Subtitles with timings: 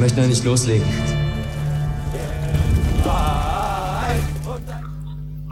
[0.00, 0.88] Möchte nicht loslegen.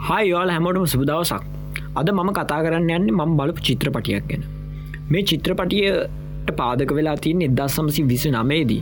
[0.07, 1.43] හයි යාල හැමෝටම සුබදවසක්
[1.95, 4.43] අද මම කතා කරන්න යන්නේ මම බලපු චිත්‍රපටියක් ගැන.
[5.09, 8.81] මේ චිත්‍රපටියට පාදක වෙලා තියන් එදා සමසි විසි නමේදී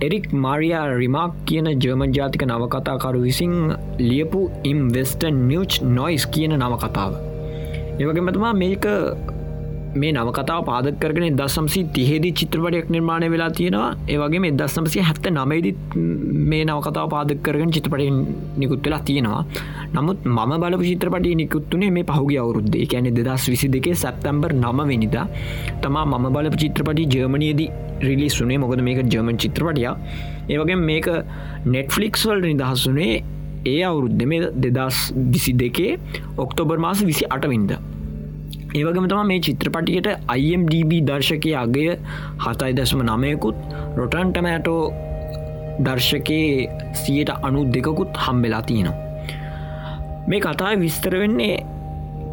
[0.00, 3.54] එරික් මාරයා රිමාක් කියන ජර්මන් ජාතික නවකතාකරු විසින්
[4.00, 7.12] ලියපු ඉම් වෙස්ටන් නිියච් නොයිස් කියන නවකතාව.
[8.00, 8.86] ඒවගේමතුමා මේක
[9.94, 13.90] මේ නවකතාව පාදක කරගෙන දසම්සි තිහෙදි චිත්‍රපටයක් නිර්මාණය වෙලා තියෙනවා.
[14.08, 15.72] ඒවගේ දස්සම්සිය හැත්ත නමයිදි
[16.50, 18.08] මේ නවකතාව පාදක කරගෙන චිත්‍රපටය
[18.56, 19.44] නිකුත් වෙලා තියෙනවා.
[19.94, 22.86] නමුත් මම බල චිත්‍රපටි නිකුත්තුනේ මේ පහුගේ අවුරුද්දේ.
[22.86, 25.16] කැනෙ දෙදස් විසි දෙකේ සැප්තැම්බර් නම වෙනිද
[25.82, 29.88] තමා මම බල චිත්‍රපටි ජර්මණයේදී රිලිස් වනේ මොකද මේක ජර්මන් චිත්‍රපටිය
[30.48, 31.08] ඒවගේ මේක
[31.66, 33.14] නෙට්ෆලික්ස් වල් නිදහස්සුනේ
[33.64, 35.00] ඒ අවුරුද්ධ මේ දෙදස්
[35.32, 35.98] විසි දෙකේ
[36.36, 37.72] ඔක්තෝබර් මාස විසි අටවින්ද
[38.74, 41.82] ඒවගම තම මේ චිත්‍රපටියට IMDB දර්ශකය අගය
[42.44, 43.58] හතයි දශම නමයකුත්
[43.98, 44.82] රොටන්ටමෑටෝ
[45.86, 46.68] දර්ශකයේ
[47.00, 48.96] සියට අනු දෙකකුත් හම්බෙලා තියෙනවා.
[50.28, 51.54] මේ කතායි විස්තර වෙන්නේ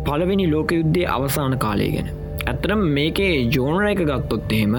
[0.07, 2.09] පළවෙනි ලෝක යුද්ධේ අවසාන කාලය ගැන.
[2.47, 4.75] ඇත්තරම් මේකේ ජෝනර එක ගත්තොත් එහෙම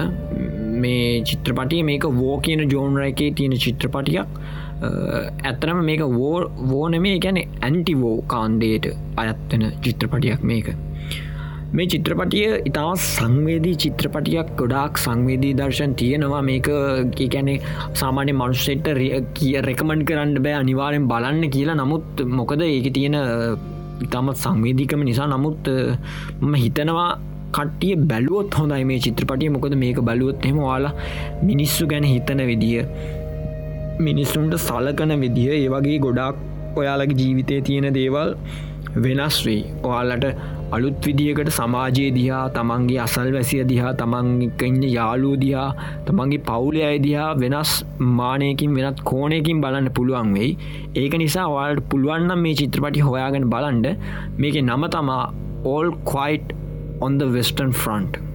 [0.83, 4.29] මේ චිත්‍රපටිය මේක වෝ කියන ජෝනර එකේ තියෙන චිත්‍රපටියක්
[5.49, 6.37] ඇත්තරම මේක වෝ
[6.69, 8.87] වෝනමේ ගැන ඇන්ටිවෝ කාන්ඩේට
[9.23, 10.69] අයත්වෙන චිත්‍රපටියක් මේක
[11.77, 16.41] මේ චිත්‍රපටිය ඉතාම සංවේදී චිත්‍රපටියක් ගොඩාක් සංවේදී දර්ශන් තියෙනවා.
[16.49, 16.67] මේක
[17.17, 17.57] කියැනේ
[18.01, 18.87] සාමාන්‍ය මනුස්සෙට
[19.37, 21.77] කිය රෙකමන්ඩ් කරන්න බෑ අනිවාරෙන් බලන්න කියලා.
[21.81, 23.17] නමුත් මොකද ඒක තියෙන
[24.07, 25.71] ඉතාමත් සංවේදීකම නිසා නමුත්
[26.41, 27.09] මම හිතනවා
[27.57, 29.51] කට්ටිය බැලුවොත් හොඳයි මේ චිත්‍රපටිය.
[29.55, 30.95] මොකද මේක බලුවොත් හෙම වාලා
[31.49, 32.83] මිනිස්සු ගැන හිතන විදිිය
[34.07, 36.35] මිනිස්සුන්ට සලකන විදිහ ඒ වගේ ගොඩාක්
[36.81, 38.35] ඔයාලගේ ජීවිතය තියෙන දේවල්
[39.03, 39.61] වෙනස් වෙයි.
[39.87, 45.67] ඔයාලට අලුත් විදිහකට සමාජයේ දිහා තමන්ගේ අසල් වැසිය දිහා තමන්ඉන්න යාලූ දිහා
[46.07, 47.73] තමන්ගේ පවුලේ අය දිහා වෙනස්
[48.19, 50.57] මානයකින් වෙනත් කෝනයකින් බලන්න පුළුවන් වෙයි.
[51.03, 53.87] ඒක නිසා ඔයාලට පුළුවන්නම් මේ චිත්‍රපටි හොයාගෙන බලන්ඩ
[54.41, 55.23] මේක නම තමා
[55.73, 56.49] all quite
[57.01, 58.30] on the western front.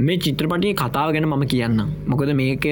[0.00, 1.80] මේ චිත්‍රපටිය කතාව ගැන මම කියන්න
[2.10, 2.66] මොකද මේක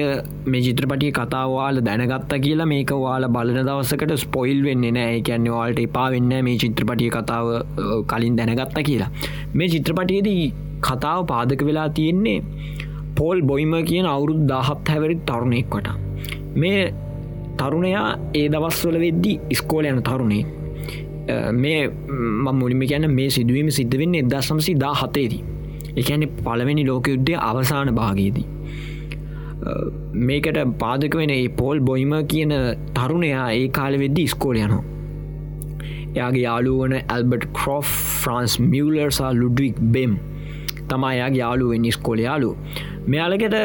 [0.51, 5.19] මේ චිත්‍රපටිය කතාවාල දැනගත්ත කියලා මේක වාල බලන දවසකට ස්පොයිල් වෙන්න නෑ.
[5.21, 7.47] කියන්න වාලට එපා වෙන්න මේ චිත්‍රපටිය කතාව
[8.11, 9.09] කලින් දැනගත්ත කියලා.
[9.53, 10.45] මේ චිත්‍රපටියදී
[10.81, 12.39] කතාව පාදක වෙලා තියෙන්නේ
[13.17, 15.89] පෝල් බොයිම කියන අවුරුදු දාහත් හැවරි තරුණෙක් කොට
[16.55, 16.81] මේ
[17.59, 20.43] තරුණයා ඒ දවස්වල වෙද්දි ඉස්කෝල යන තරුණේ.
[21.53, 21.79] මේ
[22.09, 24.97] මම මුලිම කියන්න මේ සිදුවීම සිද්ධ වෙන්න එදසම්සි දා.
[25.03, 25.58] හතේදී
[25.95, 28.47] එකන පළවෙනි ලෝක යුද්ධය අවසාන භාගයේදී.
[30.21, 32.55] මේකට පාදක වෙන ඒ පෝල් බොයිම කියන
[32.93, 34.83] තරුණයා ඒ කාල වෙද්දි ස්කෝල යනවා.
[36.09, 37.81] එයාගේ යාලුවන ඇල්බට් ක්‍රෝ්
[38.17, 40.17] ෆ්‍රන්ස් මියලර්සා ලුඩවික් බෙම්
[40.87, 42.49] තමා යාගේ යාලුවෙන් ස්කෝල යාලු
[43.07, 43.55] මෙයාලකට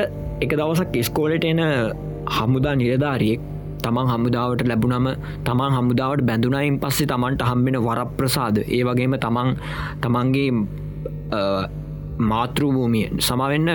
[0.41, 1.61] එක දවසක් ස්කෝලට එන
[2.29, 3.41] හමුදා නිලධාරියෙක්
[3.83, 5.09] තමන් හමුදාවට ලැබුණම
[5.45, 9.51] තමන් හමුදාවට බැඳුනයින් පස්සේ තමන්ට හම්බෙන වරප්‍රසාද ඒ වගේම තමන්
[10.01, 10.51] තමන්ගේ
[12.19, 13.07] මාතෘභූමිය.
[13.21, 13.71] සමවෙන්න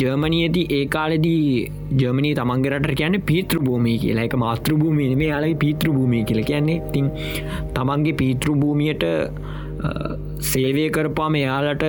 [0.00, 1.70] ජර්මණයේදී ඒ කාලෙදී
[2.00, 4.24] ජර්මණී තමන්ගරට කියන පීතෘභූමී කියලා.
[4.24, 6.82] එක මාතෘභූමිය මේ යාලගේ පීතෘභූමිය කියල කියන්නේ.
[6.92, 7.10] තින්
[7.78, 9.06] තමන්ගේ පීතෘභූමියට
[10.50, 11.84] සේවය කරපාම එයාලට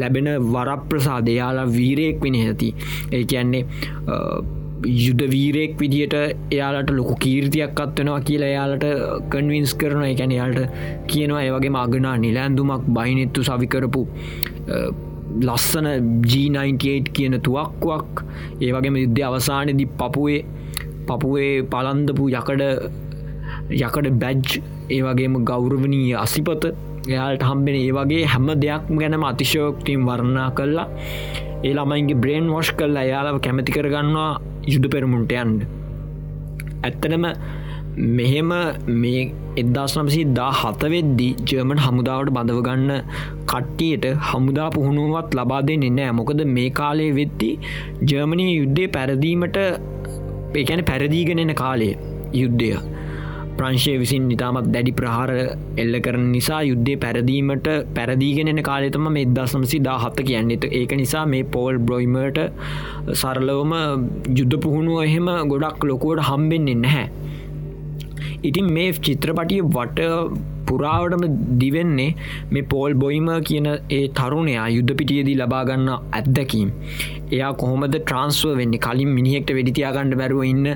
[0.00, 2.74] ලැබෙන වරප්‍රසාද එයාලා වීරයෙක් වෙන ඇති.
[3.12, 3.64] ඒ කියන්නේ
[4.86, 6.14] යුද්ධ වීරෙක් විදියට
[6.50, 8.84] එයාලට ලොකු කීර්තියක් අත්වෙනවා කියලා එයාලට
[9.32, 10.60] කන්වින්ස් කරන එකැන යාලට
[11.12, 14.02] කියනවා ඒවගේ මගනා නිලෑන්දුමක් බයිනෙත්තු සවිකරපු
[15.40, 15.86] ලස්සන
[16.22, 18.24] G98 කියන තුවක්කුවක්.
[18.60, 20.44] ඒ වගේම යුද්ධ අවසානයේදී පපුුවේ
[21.06, 22.62] පපුුවේ පලන්දපු යකඩ
[23.78, 26.64] යකඩ බැජ් ඒ වගේම ගෞරවනී අසිපත
[27.06, 30.88] එයාට හම්බෙන ඒ වගේ හැම දෙයක් ගැනම අතිශයෝක්තිීම් වරණා කල්ලා
[31.62, 34.30] ඒ ළමයින්ගේ බ්‍රේන් වොෂ් කල්ලා එයාලාව කැමති කරගන්නවා
[34.66, 35.60] යුද පෙරමුන්ටයන්ඩ
[36.82, 37.26] ඇත්තනම
[37.96, 38.50] මෙහෙම
[38.94, 39.22] මේ
[39.56, 42.90] එදදාස් නමසි දා හතවෙද්දි ජර්මන් හමුදාවට බඳවගන්න
[43.46, 46.12] කට්ටියට හමුදා පුහුණුවත් ලබා දෙන්නේ නෑ.
[46.12, 47.50] මොකද මේ කාලේ වෙද්දි
[48.04, 49.58] ජර්මණය යුද්ධය පැරදීමට
[50.54, 51.90] ඒකැන පැරදීගෙනෙන කාලය
[52.32, 52.72] යුද්ධය
[53.56, 55.30] ප්‍රංශය විසින් නිතාමත් දැඩි ප්‍රහාර
[55.76, 61.44] එල්ල කරන නිසා යුද්ධය පැරදීමට පැරදිීගෙනෙන කාලෙතම මේ දසමසි දා හත්ත කියන්නෙත ඒක නිසා මේ
[61.46, 62.40] පෝල් බ්‍රොයිමට
[63.14, 63.74] සරලවම
[64.32, 67.23] යුද්ධ පුහුණුව එහෙම ගොඩක් ලොකුවට හම්බෙන්නේ නැහැ.
[68.48, 70.08] ඉතින් මේ චිත්‍රපටිය වට
[70.68, 71.24] පුරාවටම
[71.62, 72.10] දිවෙන්නේ
[72.54, 73.68] මේ පෝල් බොයිම කියන
[73.98, 76.70] ඒ තරුණයා යුද්ධ පිටියදී ලබාගන්න ඇත්දැකීම්
[77.36, 78.76] එයා කොහොමද ට්‍රන්ස්ව වෙන්න?
[78.86, 80.66] කලින් මිනිහෙක්ට වෙඩිතියාගණඩ බැරුව ඉන්න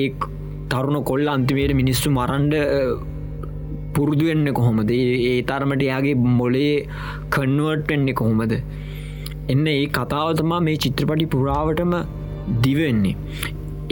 [0.00, 0.06] ඒ
[0.72, 2.54] තරුණ කොල්ල අන්තිමේට මිනිස්සු මරන්ඩ
[3.96, 4.90] පුරුදු වෙන්න කොහොමද?
[4.90, 6.74] ඒ තරමට එයාගේ මොලේ
[7.36, 8.54] කන්වර්ට් වෙන්නේ කොහොමද?
[9.52, 11.94] එන්න ඒ කතාවතමා මේ චිත්‍රපටි පුරාවටම
[12.66, 13.16] දිවෙන්නේ.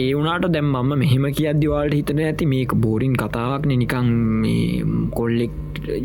[0.03, 4.09] ඒ වුනාට දැම් මම මෙහෙම කියද්දිවාලට හිතන ඇති මේක බෝරින් කතාවක්න නිකං
[5.17, 5.53] කොල්ලෙක්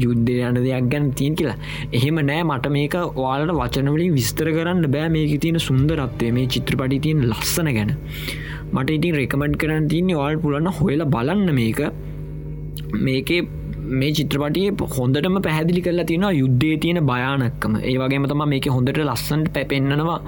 [0.05, 1.59] යුද්ධය යන දෙයක් ගැන තියෙන් කියලා.
[1.99, 5.11] එහෙම නෑ මට මේක වාලට වචනවලින් විස්තර කරන්න බෑ.
[5.17, 7.93] මේක තියෙන සුන්දරත්වය මේ චිත්‍රපටි තියෙන් ලස්සන ගැන.
[8.75, 11.83] මට ඉතින් රෙකමඩ් කරන්න තියන්නේ වාල් පුලන්න හොයලා බලන්න මේක.
[13.07, 13.43] මේකේ
[13.83, 19.49] මේ චිත්‍රපටිය හොඳටම පැහැදිලි කරලා තියෙනවා යුද්ධේ තියෙන භයානක්කම ඒ වගේම තම මේක හොඳට ලස්සන්ට
[19.55, 20.19] පැපෙන්න්නනවා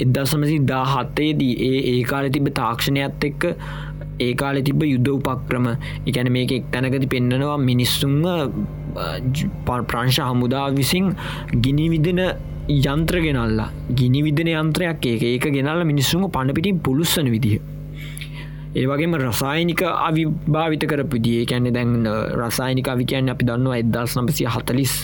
[0.00, 3.44] එදසමසි දා හත්තේදී ඒ ඒ කාල තිබ තාක්ෂණයත් එක්ක
[4.20, 5.66] ඒ කාලෙ තිබ යුද්ධ උපක්‍රම.
[6.06, 8.22] එකැන මේක එක් තැනකති පෙන්න්නනවා මිනිස්සුන්ම
[9.66, 11.14] ප්‍රංශ හමුදා විසින්
[11.56, 12.22] ගිනි විදන
[12.68, 13.70] යන්ත්‍ර ගෙනල්ලා.
[13.94, 15.22] ගිනි විදන යන්ත්‍රයක් ඒක.
[15.24, 17.58] ඒක ගෙනල්ල මිනිස්සුම පණපිටින් පුලුස්සන විදිහ.
[18.74, 22.04] ඒවගේම රසායනික අවිභාවිත කරපුදිය කැනෙ දැන්
[22.36, 24.94] රසායනික අවිකයන් අපි දන්නවා එදස් නම්පසිය හතලිස්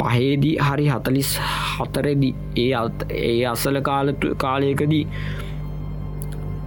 [0.00, 1.30] පහේදී හරි හතලිස්
[1.74, 2.72] හතරෙදි ඒ
[3.12, 5.04] ඒ අසල කාලතු කාලයකදී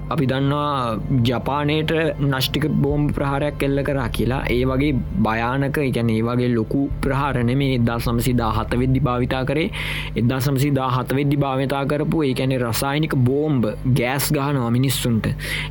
[0.10, 1.92] අපි දන්නවා ජපානයට
[2.22, 4.42] නෂ්ටික බෝම්බ ප්‍රහාරයක් එල්ල කරා කියලා.
[4.48, 9.44] ඒ වගේ භයානක එකැන ඒ වගේ ලොකු ප්‍රහාරණ මේ එදා සමසි දා හත වෙද්දි භාවිතා
[9.46, 9.68] කරේ.
[10.16, 13.66] එදා සමසි දා හත වෙද්දි භාවිතා කරපු ඒ ඇනේ රසායනික බෝම්බ
[14.00, 15.26] ගෑස් ගහනවා මිනිස්සුන්ට.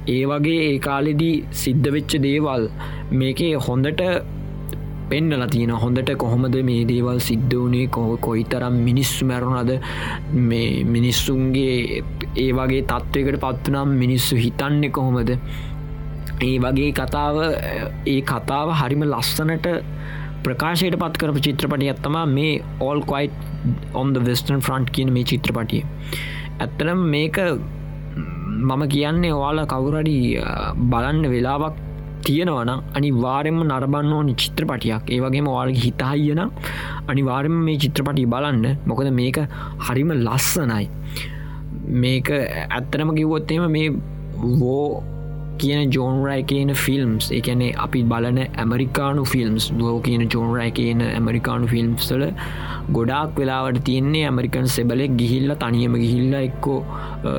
[0.09, 2.65] ඒ වගේ ඒ කාලෙදී සිද්ධ වෙච්ච දේවල්
[3.13, 4.03] මේකේ හොඳට
[5.11, 9.73] පෙන්නල තියෙන හොඳට කොහොමද මේ දේවල් සිද්ධ වනේ කොහ කොයි තරම් මිනිස්සු මැරුණද?
[10.49, 12.03] මේ මිනිස්සුන්ගේ
[12.37, 15.33] ඒ වගේ තත්ත්වයකට පත්වනම් මිනිස්සු හිතන්නේ කොහොමද?
[16.43, 17.37] ඒ වගේ කතාව
[18.07, 19.69] ඒ කතාව හරිම ලස්සනට
[20.45, 23.39] ප්‍රකාශයට පත් කරපු චිත්‍රපටි ඇත්තමා මේ all quiet
[24.01, 25.85] on western front කියන මේ චිත්‍රපටිය.
[26.61, 27.39] ඇත්තනම් මේක
[28.69, 30.19] මම කියන්නේ ඔයාල කවුරඩි
[30.93, 31.84] බලන්න වෙලාවක්
[32.27, 35.05] තියෙනවන අනිවාරෙන්ම නරබන්න ඕනි චිත්‍රපටියක්.
[35.15, 36.43] ඒවගේම වාලගේ හිතහයියන
[37.13, 38.67] අනිවාරෙන් මේ චිත්‍රපටි බලන්න.
[38.91, 39.39] මොකද මේක
[39.87, 40.85] හරිම ලස්සනයි.
[42.05, 42.29] මේක
[42.77, 43.89] ඇත්තරම කිව්වොත්තේම මේ
[44.61, 45.03] වෝ
[45.61, 52.25] කියන ජෝන්රයි කියන ෆිල්ම්ස් එකනේ අපි බලන ඇමරිකානු ෆිල්ම්ස් දුව කියන ජෝන්රයි කියන ඇමරිකානු ෆිල්ම්ස්ල
[52.97, 56.79] ගොඩාක් වෙලාවට තියන්නේ ඇමරිකන් සෙබලෙක් ගිහිල්ල තනියම ගිහිල්ල එක්කෝ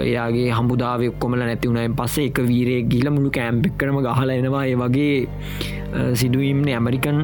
[0.09, 4.65] එයාගේ හමුදාව ඔක්කොමල නැතිවුණයෙන් පස්සේ එක වීරේ ගිල මුළු කෑම්පෙක් කරම ගහල එනවා.
[4.71, 7.19] ඒ වගේ සිදුවීම්න ඇමරිකන්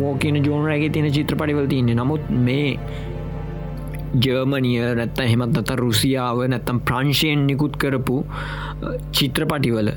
[0.00, 1.98] වෝකන ජෝනරගේ තියෙන චිත්‍රපටිවල තියන්නේ.
[2.00, 2.70] නමුත් මේ
[4.24, 8.16] ජර්මනිය නැත්ත හෙමත් අත රුසියාව නැත්තම් ප්‍රංශයෙන් නිකුත් කරපු
[9.16, 9.90] චිත්‍රපටිවල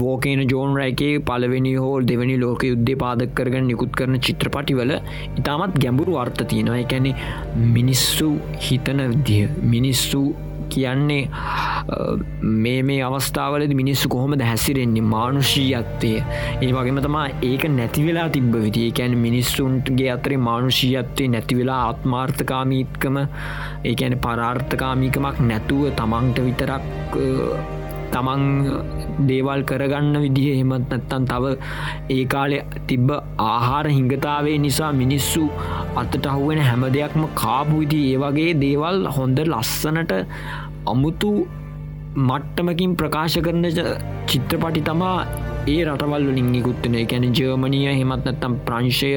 [0.00, 4.92] වෝකේන ජෝන් රැකේ පලවෙනි හෝ දෙවැනි ලෝක යුද්ධ පාදක් කරගන්න නිකුත් කරන චිත්‍රපටිවල
[5.40, 6.82] ඉතාමත් ගැඹුරු අර්ථ තියෙනවා.
[6.86, 7.12] එකැනෙ
[7.76, 8.28] මිනිස්සු
[8.66, 10.22] හිතන විදිහ මිනිස්සු
[10.74, 11.28] කියන්නේ
[12.64, 15.04] මේ මේ අවස්ථාවලද මිනිස්සු කොහොමද හැසිරෙන්නේ?
[15.14, 16.12] මානුෂීයත්වය.
[16.62, 23.22] ඒ වගේම තමා ඒක නැතිවෙලා තිබ්බ විදි ඒකැන මිනිස්සුන්ටගේ අතරේ මානුෂීයත්වේ නැතිවෙලා ආත්මාර්ථකාමීත්කම
[23.92, 26.86] ඒකැන පරාර්ථකාමීකමක් නැතුව තමන්ට විතරක්
[28.12, 28.44] තමන්
[29.28, 31.52] දේවල් කරගන්න විදිහ හෙමත් නැත්තන් තව
[32.10, 33.10] ඒ කාලෙ තිබ්බ
[33.48, 35.44] ආහාර හිංගතාවේ නිසා මිනිස්සු
[35.96, 40.14] අතට අහුවෙන හැම දෙයක්ම කාපු විදි ඒ වගේ දේවල් හොඳ ලස්සනට
[40.86, 41.32] අමුතු
[42.18, 43.64] මට්ටමකින් ප්‍රකාශ කරන
[44.28, 45.16] චිත්‍රපටි තමා
[45.66, 49.10] ඒ රටවල්ලින් නිකුත්න ගැන ජර්මණය හෙමත් නැත්තම් ප්‍රංශය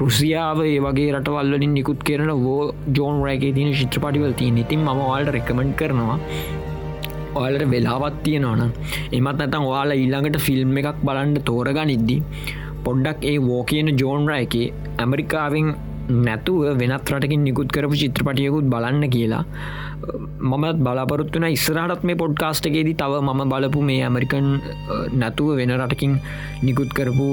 [0.00, 2.60] රුසියාව ඒ වගේ රටවල්ලින් නිකුත් කරන වෝ
[2.96, 6.18] ජෝන් රෑගේ තින චිත්‍රපටිවල් තිය ඉතින් ම වාල්ට රෙකමෙන්ට් කරනවා
[7.36, 8.62] ඔයාලට වෙලාවත් තියෙනවන
[9.12, 12.16] එමත් නැතන් ඔයාලා ඊළඟට ෆිල්ම් එකක් බලන්ඩ තෝරගනිද්දි
[12.84, 14.54] පොඩ්ඩක් ඒ වෝකයන ජෝන්ර එක
[14.98, 15.68] ඇමරිකාවෙන්
[16.26, 19.44] නැතුව වෙනත් රටකින් නිකුත් කරපු චිත්‍රපටියකුත් බලන්න කියලා.
[20.50, 24.48] මමත් බලාපොරත්තුන ඉස්රහටත් මේ පොඩ්කාස්ටගේදී තව මම බලපු මේ ඇමරිකන්
[25.22, 26.14] නැතුව වෙන රටකින්
[26.66, 27.28] නිකුත් කරපු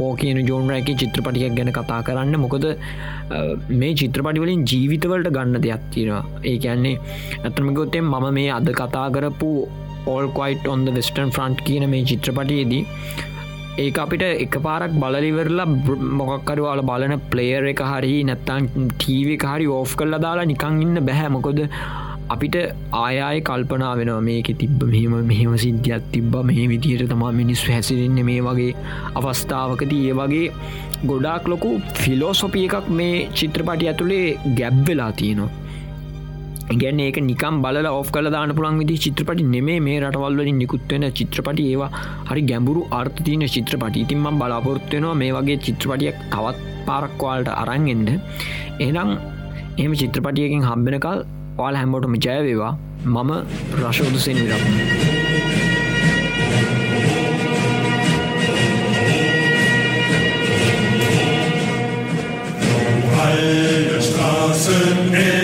[0.00, 2.34] වෝකයන ජෝන්රයක චිත්‍රපටියක් ගැන කතා කරන්න.
[2.44, 2.66] මොකද
[3.82, 6.24] මේ චිත්‍රපටිවලින් ජීවිතවලට ගන්න දෙයක් තියෙනවා.
[6.50, 6.96] ඒ කියන්නේ
[7.44, 9.52] ඇතමකොත්තෙන් මම මේ අද කතා කරපු
[10.14, 12.82] ඕල්කොයිට් ඔන්ද වෙස්ටන් ෆ්‍රන්ට් කියන මේ චිත්‍රපටයේදී
[13.76, 15.64] ඒ අපිට එක පාරක් බලලිවරලා
[16.18, 21.60] මොකක්කරවාල බලන ප්ලේර් එක හරි නැත්තන් ටීව හරි ඕෆ් කල්ල දාලා නිකං ඉන්න බැහැ මොකොද
[22.26, 22.58] අපිට
[22.98, 28.40] ආයාය කල්පනා වෙනවා මේක තිබ්බ මෙහෙම මෙහෙම සිද්ධියත් තිබ්බ මේ විදියට තමා මිනිස් හැසිරෙන්න මේ
[28.40, 28.70] වගේ
[29.14, 30.04] අවස්ථාවකදී.
[30.04, 30.46] ඒ වගේ
[31.04, 35.63] ගොඩාක් ලොකු ෆිලෝසොපිය එකක් මේ චිත්‍රපටි ඇතුළේ ගැබ්වෙලා තියෙනවා.
[36.82, 41.62] ගැන ඒක නිකම් බල ඔ කල දාන පුළන් විදි චිත්‍රපටි නෙමේ මේ රටවල්වලින් නිකුත්වෙන චිත්‍රපටි.
[41.72, 41.90] ඒවා
[42.30, 44.04] හරි ගැඹුරු අර්ථතියන චිත්‍රපටි.
[44.04, 48.08] ඉතින්ම බලාපොරත්වෙනවා මේ වගේ චිත්‍රපටියක් තවත් පාරක්වාල්ට අරන්ගෙන්ද
[48.88, 49.10] එනම්
[49.84, 51.20] එම චිත්‍රපටියකින් හම්බෙනකල්
[51.58, 52.72] ඔයාල හැම්බොටම ජයවේවා
[53.14, 53.30] මම
[53.82, 54.64] රශෝදසෙන් විරක්.
[63.24, 65.43] Alle Straßen enden,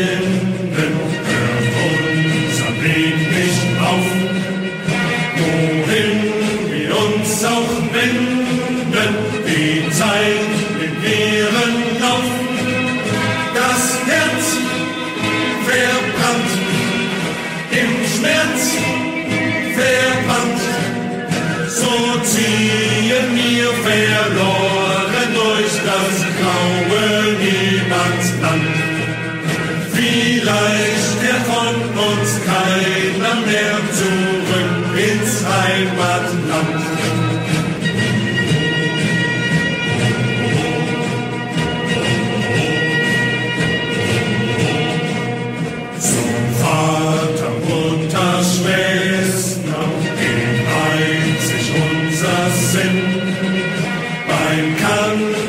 [54.76, 55.39] come.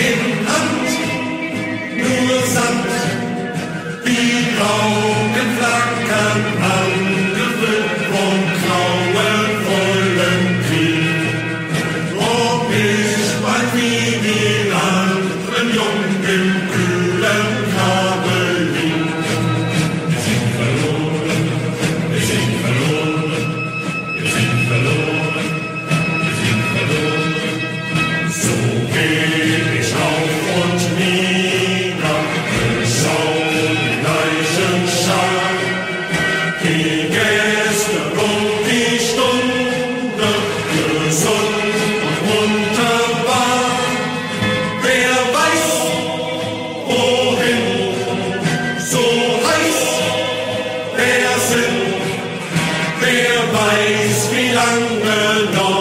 [0.00, 0.90] im Land
[1.98, 2.86] nur Sand,
[4.04, 4.99] die Grau.
[55.10, 55.79] Amen.